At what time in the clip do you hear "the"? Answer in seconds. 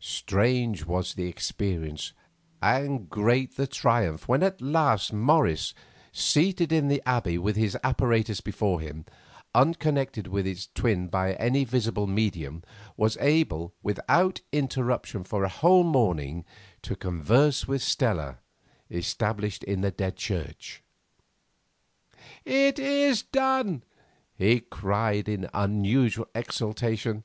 1.14-1.28, 3.56-3.68, 6.88-7.00, 19.82-19.92